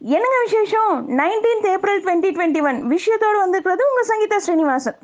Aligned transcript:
என்னங்க 0.00 0.36
விசேஷம்? 0.44 0.92
Nineteenth 1.20 1.64
April 1.70 2.02
twenty 2.02 2.28
twenty 2.34 2.60
one 2.68 2.76
விஷயத்தோடு 2.92 3.38
வந்திருக்கிறது 3.42 3.82
உங்கள் 3.88 4.06
சங்கீதா 4.10 4.36
ஸ்ரீனிவாசன். 4.44 4.98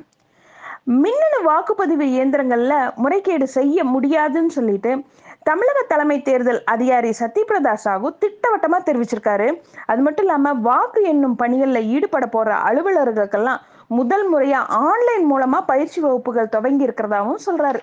மின்னணு 1.01 1.39
வாக்குப்பதிவு 1.49 2.05
இயந்திரங்களில் 2.13 2.91
முறைகேடு 3.03 3.47
செய்ய 3.55 3.83
முடியாதுன்னு 3.93 4.51
சொல்லிட்டு 4.57 4.91
தமிழக 5.49 5.79
தலைமை 5.91 6.17
தேர்தல் 6.21 6.61
அதிகாரி 6.73 7.11
சத்யபிரதா 7.19 7.73
சாகு 7.85 8.09
திட்டவட்டமாக 8.21 8.81
தெரிவிச்சிருக்காரு. 8.89 9.47
அது 9.91 10.01
மட்டும் 10.01 10.25
இல்லாமல் 10.25 10.61
வாக்கு 10.69 11.03
எண்ணும் 11.11 11.37
பணிகளில் 11.43 11.89
ஈடுபட 11.95 12.27
போகிற 12.27 12.55
அலுவலர்களுக்கெல்லாம் 12.69 13.61
முதல் 13.99 14.25
முறையாக 14.27 14.79
ஆன்லைன் 14.91 15.25
மூலமாக 15.31 15.69
பயிற்சி 15.71 15.99
வகுப்புகள் 16.01 16.53
துவங்கி 16.55 16.87
இருக்கிறதாவும் 16.87 17.43
சொல்கிறாரு 17.47 17.81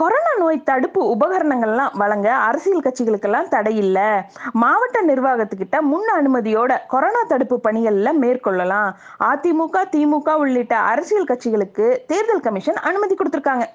கொரோனா 0.00 0.30
நோய் 0.38 0.62
தடுப்பு 0.62 1.00
உபகரணங்கள்லாம் 1.14 1.96
வழங்க 1.96 2.28
அரசியல் 2.34 2.80
கட்சிகளுக்கெல்லாம் 2.80 3.48
தடை 3.48 3.76
இல்லை. 3.76 4.08
மாவட்ட 4.52 5.02
நிர்வாகத்துக்கிட்ட 5.02 5.80
முன் 5.80 6.08
அனுமதியோட 6.14 6.78
கொரோனா 6.88 7.22
தடுப்பு 7.28 7.60
பணிகள்ல 7.68 8.10
மேற்கொள்ளலாம். 8.22 8.90
அதிமுக 9.30 9.84
திமுக 9.94 10.34
உள்ளிட்ட 10.34 10.76
அரசியல் 10.76 11.24
கட்சிகளுக்கு 11.24 11.86
தேர்தல் 12.06 12.40
கமிஷன் 12.40 12.74
அனுமதி 12.74 13.14
கொடுத்துருக்காங்க. 13.14 13.66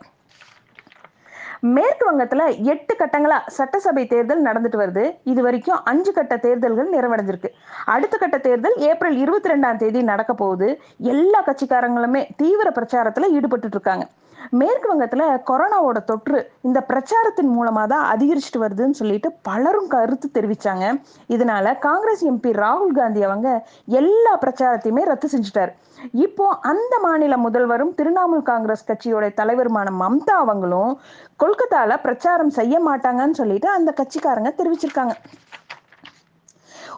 மேற்கு 1.62 2.04
வங்கத்துல 2.12 2.64
எட்டு 2.64 2.96
கட்டங்களா 3.00 3.38
சட்டசபை 3.46 4.08
தேர்தல் 4.08 4.44
நடந்துட்டு 4.44 4.78
வருது. 4.82 5.20
இது 5.24 5.42
வரைக்கும் 5.42 5.84
அஞ்சு 5.84 6.14
கட்ட 6.14 6.38
தேர்தல்கள் 6.38 6.90
நிறைவடைஞ்சிருக்கு. 6.90 7.50
அடுத்த 7.86 8.18
கட்ட 8.18 8.38
தேர்தல் 8.38 8.76
ஏப்ரல் 8.76 9.18
இருபத்தி 9.18 9.50
ரெண்டாம் 9.50 9.76
தேதி 9.76 10.02
நடக்க 10.04 10.34
போகுது. 10.34 10.82
எல்லா 10.98 11.44
கட்சிக்காரங்களுமே 11.44 12.26
தீவிர 12.36 12.70
பிரச்சாரத்துல 12.70 13.30
ஈடுபட்டு 13.30 13.68
இருக்காங்க. 13.72 14.08
மேற்கு 14.50 14.88
வங்கத்துல 14.92 15.24
கொரோனாவோட 15.50 16.04
தொற்று 16.06 16.52
இந்த 16.62 16.82
பிரச்சாரத்தின் 16.82 17.50
மூலமா 17.58 17.88
தான் 17.88 18.18
அதிகரிச்சுட்டு 18.18 18.60
வருதுன்னு 18.60 19.00
சொல்லிட்டு 19.00 19.32
பலரும் 19.42 19.88
கருத்து 19.88 20.30
தெரிவிச்சாங்க. 20.34 21.02
இதனால 21.30 21.80
காங்கிரஸ் 21.80 22.26
எம்பி 22.26 22.52
ராகுல் 22.64 22.92
காந்தி 22.92 23.24
அவங்க 23.24 23.66
எல்லா 23.86 24.38
பிரச்சாரத்தையுமே 24.42 25.04
ரத்து 25.04 25.30
செஞ்சுட்டாரு. 25.34 25.70
இப்போ 26.12 26.58
அந்த 26.62 27.00
மாநில 27.02 27.38
முதல்வரும் 27.38 27.96
திரிணாமுல் 28.02 28.42
காங்கிரஸ் 28.42 28.88
கட்சியோட 28.92 29.28
தலைவருமான 29.42 29.88
மம்தா 30.04 30.36
அவங்களும் 30.44 31.00
கொல்கத்தால 31.42 31.98
பிரச்சாரம் 32.06 32.56
செய்ய 32.60 32.76
மாட்டாங்கன்னு 32.88 33.40
சொல்லிட்டு 33.42 33.70
அந்த 33.78 33.90
கட்சிக்காரங்க 34.00 34.52
தெரிவிச்சிருக்காங்க. 34.60 35.14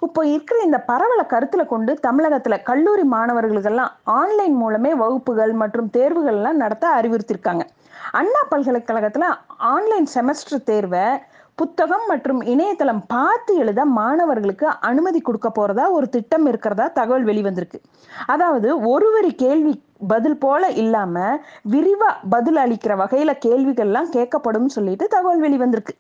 இப்போ 0.06 0.22
இருக்கிற 0.36 0.58
இந்த 0.68 0.78
பரவலை 0.92 1.26
கருத்துல 1.34 1.64
கொண்டு 1.72 1.92
தமிழகத்துல 2.06 2.56
கல்லூரி 2.70 3.04
மாணவர்களுக்கெல்லாம் 3.16 3.92
ஆன்லைன் 4.20 4.56
மூலமே 4.62 4.92
வகுப்புகள் 5.02 5.54
மற்றும் 5.62 5.92
தேர்வுகள் 5.98 6.38
எல்லாம் 6.40 6.62
நடத்த 6.64 6.86
அறிவுறுத்திருக்காங்க. 7.00 7.66
அண்ணா 8.20 8.42
பல்கலைக்கழகத்துல 8.54 9.28
ஆன்லைன் 9.74 10.08
செமஸ்டர் 10.16 10.68
தேர்வை 10.70 11.06
புத்தகம் 11.60 12.06
மற்றும் 12.12 12.40
இணையதளம் 12.52 13.04
பார்த்து 13.14 13.52
எழுத 13.64 13.82
மாணவர்களுக்கு 14.00 14.68
அனுமதி 14.90 15.20
கொடுக்க 15.22 15.50
போறதா 15.58 15.86
ஒரு 15.98 16.08
திட்டம் 16.16 16.46
இருக்கிறதா 16.52 16.86
தகவல் 17.00 17.28
வெளிவந்திருக்கு. 17.30 17.80
அதாவது 18.34 18.70
ஒருவரி 18.94 19.32
கேள்வி 19.44 19.74
பதில் 20.08 20.38
போல 20.38 20.70
இல்லாம 20.70 21.40
விரிவா 21.72 22.10
பதில் 22.30 22.56
அளிக்கிற 22.56 22.96
வகையில 22.96 23.38
கேள்விகள்லாம் 23.46 24.10
கேட்கப்படும் 24.12 24.66
சொல்லிட்டு 24.66 25.08
தகவல் 25.08 25.42
வெளிவந்திருக்கு 25.42 25.96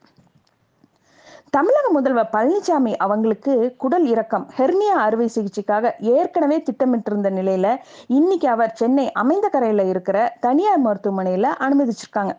தமிழக 1.49 1.89
முதல்வர் 1.89 2.29
பழனிசாமி 2.31 2.93
அவங்களுக்கு 2.97 3.75
குடல் 3.77 4.05
இறக்கம் 4.05 4.47
ஹெர்னியா 4.57 4.95
அறுவை 4.97 5.29
சிகிச்சைக்காக 5.35 5.91
ஏற்கனவே 5.99 6.57
திட்டமிட்டிருந்த 6.57 7.31
நிலையில 7.31 7.77
இன்னைக்கு 8.07 8.47
அவர் 8.47 8.71
சென்னை 8.73 9.11
அமைந்த 9.11 9.49
கரையில 9.49 9.83
இருக்கிற 9.83 10.37
தனியார் 10.39 10.85
மருத்துவமனையில 10.85 11.49
அனுமதிச்சிருக்காங்க. 11.59 12.33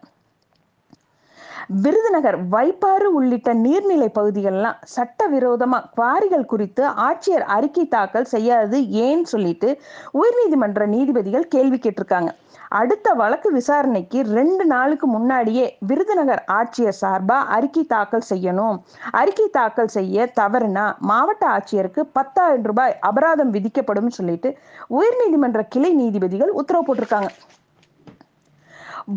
விருதுநகர் 1.68 2.48
வைப்பாறு 2.48 3.14
உள்ளிட்ட 3.14 3.54
நீர்நிலை 3.54 4.08
பகுதிகள்லாம் 4.18 4.78
சட்டவிரோதமாக 4.82 5.88
குவாரிகள் 5.96 6.50
குறித்து 6.52 6.84
ஆட்சியர் 6.86 7.44
அறிக்கை 7.56 7.88
தாக்கல் 7.88 8.24
செய்யாது 8.24 8.78
ஏன்னு 8.80 9.22
சொல்லிட்டு 9.22 9.80
உயர்நீதிமன்ற 10.20 10.86
நீதிபதிகள் 10.86 11.48
கேள்வி 11.48 11.78
கேட்டிருக்காங்க. 11.78 12.28
அடுத்த 12.68 13.12
வழக்கு 13.12 13.52
விசாரணைக்கு 13.52 14.22
ரெண்டு 14.22 14.64
நாளுக்கு 14.64 15.06
முன்னாடியே 15.06 15.76
விருதுநகர் 15.78 16.44
ஆட்சியர் 16.46 16.98
சார்பா 17.00 17.38
அறிக்கை 17.56 17.84
தாக்கல் 17.84 18.28
செய்யணும். 18.30 18.76
அறிக்கை 19.10 19.48
தாக்கல் 19.48 19.86
செய்ய 19.86 20.32
தவறுனா 20.40 20.96
மாவட்ட 20.98 21.46
ஆட்சியருக்கு 21.48 22.04
பத்தாயிரம் 22.12 22.62
ரூபாய் 22.62 22.98
அபராதம் 23.00 23.50
விதிக்கப்படும் 23.50 24.14
சொல்லிட்டு 24.18 24.58
உயர்நீதிமன்ற 24.90 25.62
கிளை 25.68 25.92
நீதிபதிகள் 25.94 26.48
உத்தரவு 26.48 26.94
போட்டிருக்காங்க. 26.94 27.30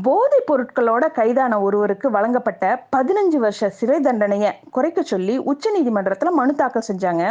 போதைப் 0.06 0.48
பொருட்களோட 0.50 1.12
கைதான 1.12 1.62
ஒருவருக்கு 1.62 2.10
வழங்கப்பட்ட 2.10 2.86
பதினஞ்சு 2.96 3.38
வருஷ 3.38 3.70
சிறை 3.70 4.00
தண்டனையை 4.00 4.52
குறைக்க 4.72 5.04
சொல்லி 5.04 5.38
உச்ச 5.38 5.72
நீதிமன்றத்துல 5.78 6.30
மனு 6.30 6.54
தாக்கல் 6.56 6.88
செஞ்சாங்க. 6.88 7.24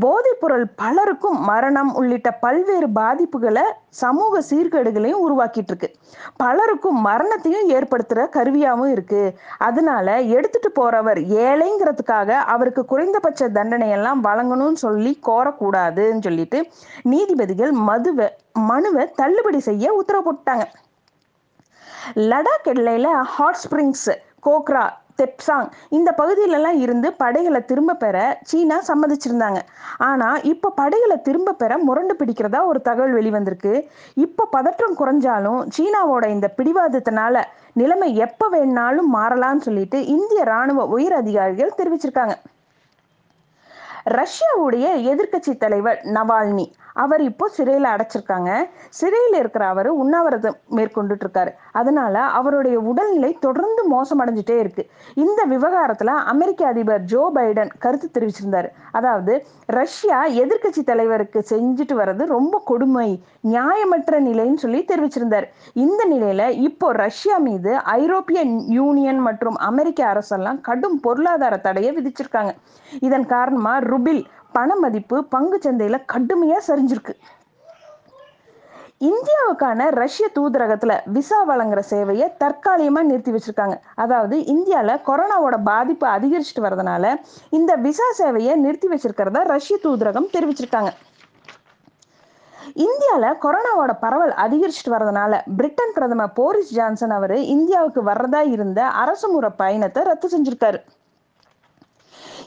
போதைப் 0.00 0.40
பொருள் 0.40 0.66
பலருக்கும் 0.74 1.38
மரணம் 1.44 1.94
உள்ளிட்ட 1.94 2.30
பல்வேறு 2.30 2.86
பாதிப்புகளை 2.86 3.64
சமூக 3.88 4.42
சீர்கேடுகளையும் 4.50 5.22
உருவாக்கிட்டு 5.24 5.72
இருக்கு 5.72 5.88
பலருக்கும் 6.36 7.00
மரணத்தையும் 7.00 7.68
ஏற்படுத்துற 7.68 8.20
கருவியாவும் 8.36 8.92
இருக்கு. 8.92 9.34
அதனால 9.58 10.20
எடுத்துட்டு 10.20 10.72
போறவர் 10.80 11.18
ஏழைங்கிறதுக்காக 11.46 12.30
அவருக்கு 12.54 12.84
குறைந்தபட்ச 12.84 13.48
தண்டனை 13.48 13.90
எல்லாம் 13.90 14.24
வழங்கணும்னு 14.24 14.72
சொல்லி 14.72 15.18
கோரக்கூடாதுன்னு 15.28 16.22
சொல்லிட்டு 16.22 16.70
நீதிபதிகள் 17.02 17.72
மதுவை 17.72 18.28
மனுவை 18.70 19.12
தள்ளுபடி 19.16 19.60
செய்ய 19.60 19.92
உத்தரவு 19.92 20.24
போட்டாங்க 20.26 20.64
லடாக் 22.30 22.68
எல்லையில் 22.74 23.12
ஹாட் 23.36 23.62
ஸ்ப்ரிங்ஸ் 23.62 24.10
கோக்ரா 24.48 24.84
தெப்சாங் 25.20 25.66
இந்த 25.96 26.10
பகுதியிலலாம் 26.20 26.78
இருந்து 26.84 27.08
படைகளை 27.22 27.60
திரும்ப 27.70 27.96
பெற 28.02 28.16
சீனா 28.50 28.76
சம்மதிச்சிருந்தாங்க. 28.88 29.60
ஆனால் 30.08 30.38
இப்போ 30.52 30.68
படைகளை 30.78 31.16
திரும்ப 31.26 31.54
பெற 31.62 31.72
முரண்டு 31.88 32.14
பிடிக்கிறதா 32.20 32.60
ஒரு 32.70 32.80
தகவல் 32.88 33.16
வெளிவந்திருக்கு. 33.18 33.74
இப்போ 34.24 34.44
பதற்றம் 34.56 34.96
குறைஞ்சாலும் 35.00 35.60
சீனாவோட 35.76 36.24
இந்த 36.36 36.48
பிடிவாதத்தினால 36.58 37.42
நிலைமை 37.82 38.08
எப்போ 38.26 38.48
வேணாலும் 38.54 39.10
மாறலாம்னு 39.16 39.66
சொல்லிட்டு 39.68 40.00
இந்திய 40.16 40.42
ராணுவ 40.52 40.86
உயர் 40.96 41.16
அதிகாரிகள் 41.22 41.78
தெரிவிச்சிருக்காங்க. 41.80 42.36
ரஷ்யாவுடைய 44.18 44.86
எதிர்க்கட்சி 45.10 45.52
தலைவர் 45.64 46.00
நவால்னி 46.16 46.64
அவர் 46.92 47.22
இப்போ 47.22 47.48
சிறையில் 47.48 47.88
அடைச்சிருக்காங்க. 47.92 48.50
சிறையில் 48.88 49.36
இருக்கிற 49.38 49.66
அவர் 49.66 49.90
உண்ணாவிரதம் 50.02 50.56
மேற்கொண்டுட்டு 50.76 51.24
இருக்காரு 51.26 51.52
அதனால 51.72 52.20
அவருடைய 52.20 52.78
உடல்நிலை 52.80 53.30
தொடர்ந்து 53.40 53.82
மோசமடைஞ்சிட்டே 53.92 54.58
இருக்கு. 54.58 54.84
இந்த 55.14 55.44
விவகாரத்தில் 55.44 56.14
அமெரிக்க 56.32 56.66
அதிபர் 56.66 57.04
ஜோ 57.04 57.30
பைடன் 57.34 57.72
கருத்து 57.78 58.08
தெரிவிச்சிருந்தாரு. 58.16 58.68
அதாவது 58.92 59.46
ரஷ்யா 59.66 60.26
எதிர்க்கட்சி 60.26 60.82
தலைவருக்கு 60.84 61.44
செஞ்சுட்டு 61.50 61.96
வர்றது 62.00 62.26
ரொம்ப 62.26 62.62
கொடுமை 62.64 63.22
நியாயமற்ற 63.52 64.20
நிலைன்னு 64.28 64.62
சொல்லி 64.64 64.84
தெரிவிச்சிருந்தார். 64.92 65.46
இந்த 65.72 66.06
நிலையில 66.10 66.50
இப்போ 66.68 66.92
ரஷ்யா 66.92 67.38
மீது 67.38 67.76
ஐரோப்பிய 67.76 68.42
யூனியன் 68.78 69.20
மற்றும் 69.20 69.54
அமெரிக்க 69.54 70.00
அரசெல்லாம் 70.12 70.60
கடும் 70.60 71.00
பொருளாதார 71.00 71.56
தடையை 71.56 71.90
விதிச்சிருக்காங்க. 71.96 72.52
இதன் 73.00 73.26
காரணமா 73.26 73.78
ருபில் 73.78 74.22
பண 74.56 74.74
மதிப்பு 74.84 75.16
பங்கு 75.34 75.58
சந்தையில 75.66 75.98
கடுமையா 76.12 76.58
சரிஞ்சிருக்கு. 76.68 77.14
இந்தியாவுக்கான 79.10 79.86
ரஷ்ய 80.00 80.26
தூதரகத்துல 80.34 80.92
விசா 81.14 81.38
வழங்குற 81.48 81.80
சேவையை 81.92 82.26
தற்காலிகமாக 82.42 83.08
நிறுத்தி 83.08 83.32
வச்சிருக்காங்க. 83.36 83.76
அதாவது 84.02 84.36
இந்தியாவில் 84.54 85.02
கொரோனாவோட 85.08 85.56
பாதிப்பு 85.70 86.06
அதிகரிச்சுட்டு 86.16 86.64
வரதுனால 86.66 87.14
இந்த 87.58 87.74
விசா 87.86 88.08
சேவையை 88.20 88.54
நிறுத்தி 88.64 88.90
வச்சிருக்கிறத 88.92 89.42
ரஷ்ய 89.54 89.78
தூதரகம் 89.86 90.30
தெரிவிச்சிருக்காங்க. 90.36 90.92
இந்தியாவில் 92.86 93.38
கொரோனாவோட 93.44 93.92
பரவல் 94.04 94.34
அதிகரிச்சுட்டு 94.44 94.94
வரதுனால 94.96 95.40
பிரிட்டன் 95.58 95.94
பிரதமர் 95.96 96.34
போரிஸ் 96.38 96.74
ஜான்சன் 96.76 97.14
அவர் 97.18 97.36
இந்தியாவுக்கு 97.54 98.02
வர்றதா 98.10 98.42
இருந்த 98.54 98.80
அரசுமுறை 99.02 99.50
பயணத்தை 99.62 100.02
ரத்து 100.10 100.28
செஞ்சிருக்காரு. 100.34 100.80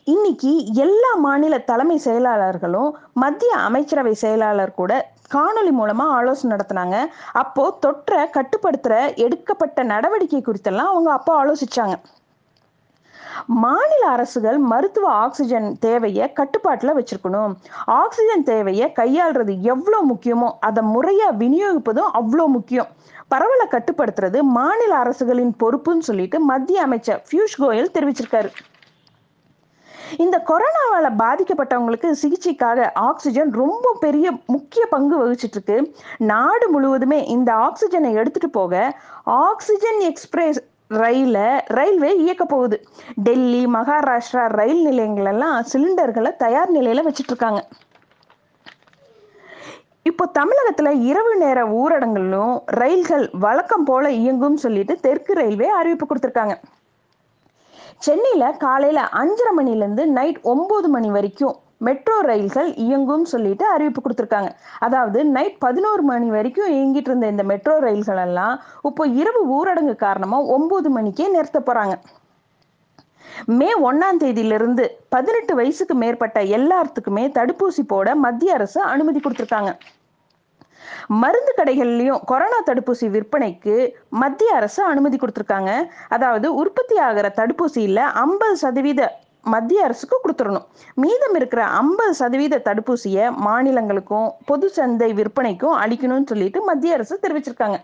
இன்னைக்கு 0.08 0.50
எல்லா 0.84 1.12
மாநில 1.16 1.56
தலைமை 1.70 1.96
செயலாளர்களும் 2.04 2.90
மத்திய 3.22 3.52
அமைச்சரவை 3.68 4.12
செயலாளர் 4.14 4.74
கூட 4.74 4.92
காணொலி 5.34 5.72
மூலமா 5.80 6.06
ஆலோசனை 6.18 6.50
நடத்தினாங்க. 6.52 6.98
அப்போ 7.42 7.64
தொற்றை 7.86 8.20
கட்டுப்படுத்துற 8.36 9.16
எடுக்கப்பட்ட 9.16 9.84
நடவடிக்கை 9.84 10.42
குறித்தெல்லாம் 10.42 10.92
அவங்க 10.92 11.10
அப்போ 11.12 11.32
ஆலோசிச்சாங்க. 11.42 11.96
மாநில 13.64 14.04
அரசுகள் 14.10 14.60
மருத்துவ 14.74 15.10
ஆக்சிஜன் 15.24 15.68
தேவையை 15.80 16.28
கட்டுப்பாட்டில் 16.34 16.96
வச்சிருக்கணும். 17.00 17.56
ஆக்சிஜன் 17.86 18.44
தேவையை 18.44 18.90
கையாளுறது 19.00 19.56
எவ்வளோ 19.74 20.02
முக்கியமோ 20.12 20.52
அதை 20.60 20.84
முறையாக 20.84 21.38
விநியோகிப்பதும் 21.44 22.14
அவ்வளோ 22.22 22.48
முக்கியம். 22.58 22.92
பரவலை 23.28 23.68
கட்டுப்படுத்துறது 23.72 24.42
மாநில 24.60 24.94
அரசுகளின் 24.98 25.56
பொறுப்புன்னு 25.64 26.08
சொல்லிட்டு 26.12 26.40
மத்திய 26.52 26.82
அமைச்சர் 26.82 27.22
பியூஷ் 27.32 27.60
கோயல் 27.66 27.94
தெரிவிச்சிருக்காரு. 27.98 28.52
இந்த 30.18 30.38
கொரோனாவால 30.50 31.10
பாதிக்கப்பட்டவங்களுக்கு 31.24 32.10
சிகிச்சைக்காக 32.22 32.90
ஆக்சிஜன் 32.94 33.52
ரொம்ப 33.54 33.96
பெரிய 34.00 34.32
முக்கிய 34.46 34.86
பங்கு 34.86 35.16
வகிச்சிட்டு 35.22 35.58
இருக்கு 35.58 35.78
நாடு 36.32 36.68
முழுவதுமே 36.70 37.20
இந்த 37.36 37.54
ஆக்சிஜனை 37.68 38.12
எடுத்துட்டு 38.14 38.50
போக 38.50 39.00
ஆக்சிஜன் 39.24 40.00
எக்ஸ்பிரஸ் 40.00 40.62
ரயில 40.90 41.38
ரயில்வே 41.66 42.10
இயக்க 42.18 42.46
போகுது. 42.46 42.78
டெல்லி 43.16 43.66
மகாராஷ்டிரா 43.66 44.44
ரயில் 44.60 44.82
நிலையங்கள் 44.82 45.26
எல்லாம் 45.26 45.58
சிலிண்டர்களை 45.74 46.32
தயார் 46.36 46.74
நிலையில 46.74 47.06
வச்சிட்டு 47.08 47.34
இருக்காங்க 47.34 47.62
இப்போ 50.10 50.26
தமிழகத்துல 50.40 50.90
இரவு 51.02 51.36
நேர 51.36 51.60
ஊரடங்களும் 51.66 52.56
ரயில்கள் 52.66 53.30
வழக்கம் 53.46 53.84
போல 53.84 54.12
இயங்கும் 54.12 54.58
சொல்லிட்டு 54.58 54.96
தெற்கு 54.96 55.34
ரயில்வே 55.34 55.68
அறிவிப்பு 55.68 56.06
கொடுத்திருக்காங்க. 56.06 56.56
சென்னையில 58.06 58.46
காலையில 58.66 59.02
அஞ்சரை 59.22 59.54
மணில 59.60 59.84
இருந்து 59.84 60.06
நைட் 60.18 60.42
ஒம்பது 60.54 60.90
மணி 60.96 61.12
வரைக்கும் 61.12 61.56
மெட்ரோ 61.86 62.18
ரயில்கள் 62.22 62.70
இயங்கும் 62.84 63.26
சொல்லிட்டு 63.32 63.66
அறிவிப்பு 63.72 64.02
கொடுத்துருக்காங்க. 64.02 64.52
அதாவது 64.80 65.20
நைட் 65.36 65.58
பதினோரு 65.60 66.04
மணி 66.04 66.30
வரைக்கும் 66.36 66.70
இயங்கிட்டு 66.76 67.10
இருந்த 67.12 67.28
இந்த 67.28 67.44
மெட்ரோ 67.52 67.74
ரயில்கள் 67.80 68.22
எல்லாம் 68.28 68.56
இப்போ 68.90 69.06
இரவு 69.22 69.42
ஊரடங்கு 69.58 69.96
காரணமா 70.06 70.40
ஒம்பது 70.58 70.92
மணிக்கே 70.98 71.28
நிறுத்த 71.28 71.62
போறாங்க. 71.66 71.96
மே 73.60 73.70
ஒன்னாம் 73.90 74.22
தேதியிலிருந்து 74.24 74.84
பதினெட்டு 75.16 75.56
வயசுக்கு 75.56 75.96
மேற்பட்ட 75.96 76.42
எல்லாத்துக்குமே 76.58 77.26
தடுப்பூசி 77.38 77.84
போட 77.88 78.16
மத்திய 78.26 78.54
அரசு 78.54 78.80
அனுமதி 78.94 79.20
கொடுத்துருக்காங்க. 79.20 79.72
மருந்து 81.08 81.54
கடைகள்லயும் 81.58 82.24
கொரோனா 82.26 82.60
தடுப்பூசி 82.66 83.10
விற்பனைக்கு 83.16 83.76
மத்திய 84.10 84.56
அரசு 84.56 84.84
அனுமதி 84.84 85.18
கொடுத்துருக்காங்க. 85.18 85.72
அதாவது 86.10 86.48
உற்பத்தி 86.56 86.98
ஆகிற 86.98 87.34
தடுப்பூசியில 87.42 88.02
ஐம்பது 88.26 88.58
சதவீத 88.64 89.12
மத்திய 89.54 89.84
அரசுக்கு 89.84 90.18
கொடுத்துடணும் 90.22 90.68
மீதம் 90.96 91.36
இருக்கிற 91.36 91.64
ஐம்பது 91.82 92.14
சதவீத 92.14 92.62
தடுப்பூசியை 92.68 93.26
மாநிலங்களுக்கும் 93.48 94.30
பொது 94.46 94.70
சந்தை 94.70 95.10
விற்பனைக்கும் 95.14 95.76
அளிக்கணும்னு 95.82 96.30
சொல்லிட்டு 96.32 96.62
மத்திய 96.64 96.94
அரசு 96.94 97.20
தெரிவிச்சிருக்காங்க. 97.22 97.78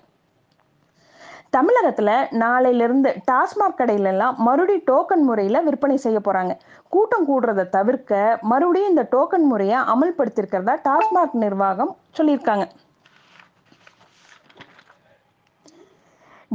தமிழகத்துல 1.55 2.09
நாளையில 2.41 2.85
இருந்து 2.87 3.09
டாஸ்மாக் 3.31 3.79
கடையில 3.79 4.11
எல்லாம் 4.11 4.35
மறுபடி 4.47 4.75
டோக்கன் 4.89 5.25
முறையில 5.29 5.61
விற்பனை 5.61 5.97
செய்ய 5.97 6.19
போறாங்க. 6.27 6.53
கூட்டம் 6.89 7.25
கூடுறதை 7.29 7.65
தவிர்க்க 7.69 8.39
மறுபடியும் 8.51 8.89
இந்த 8.89 9.03
டோக்கன் 9.15 9.47
முறையை 9.51 9.79
அமல்படுத்தியிருக்கிறதா 9.93 10.75
டாஸ்மாக் 10.87 11.35
நிர்வாகம் 11.43 11.91
சொல்லியிருக்காங்க. 12.17 12.65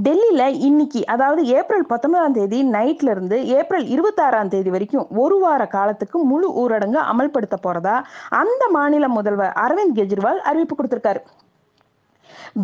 டெல்லியில 0.05 0.43
இன்னைக்கு 0.59 1.07
அதாவது 1.07 1.43
ஏப்ரல் 1.47 1.87
பத்தொன்பதாம் 1.87 2.33
தேதி 2.33 2.59
நைட்ல 2.71 3.11
இருந்து 3.11 3.37
ஏப்ரல் 3.47 3.85
இருபத்தாறாம் 3.85 4.49
தேதி 4.49 4.71
வரைக்கும் 4.71 5.07
ஒரு 5.23 5.37
வார 5.39 5.67
காலத்துக்கு 5.67 6.19
முழு 6.25 6.49
ஊரடங்கு 6.63 6.99
அமல்படுத்த 7.13 7.57
போறதா 7.67 7.95
அந்த 8.41 8.67
மாநில 8.71 9.09
முதல்வர் 9.09 9.55
அரவிந்த் 9.65 9.97
கெஜ்ரிவால் 9.99 10.41
அறிவிப்பு 10.49 10.77
கொடுத்திருக்காரு. 10.77 11.21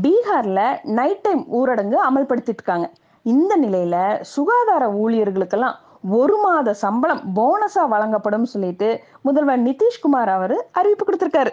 பீகார்ல 0.02 0.60
நைட் 0.98 1.22
டைம் 1.22 1.44
ஊரடங்கு 1.58 1.96
அமல்படுத்திட்டு 2.08 2.62
இருக்காங்க. 2.62 2.88
இந்த 3.22 3.56
நிலையில 3.56 3.96
சுகாதார 4.34 4.84
ஊழியர்களுக்கெல்லாம் 5.04 5.78
ஒரு 6.18 6.36
மாத 6.36 6.74
சம்பளம் 6.74 7.22
போனஸா 7.36 7.84
வழங்கப்படும் 7.94 8.44
சொல்லிட்டு 8.44 8.88
முதல்வர் 9.22 9.64
நிதிஷ்குமார் 9.68 10.32
அவர் 10.36 10.56
அறிவிப்பு 10.72 11.06
கொடுத்திருக்காரு. 11.06 11.52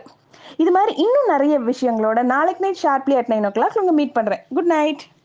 இது 0.57 0.71
மாதிரி 0.71 0.93
இன்னும் 1.05 1.31
நிறைய 1.33 1.55
விஷயங்களோட 1.59 2.19
நாளைக்கு 2.33 2.63
night 2.65 2.83
sharply 2.83 3.17
at 3.21 3.31
nine 3.33 3.47
o'clock 3.57 3.79
உங்க 3.83 3.91
மீட் 3.91 4.17
பண்றேன். 4.19 4.43
Good 4.55 4.71
night 4.75 5.03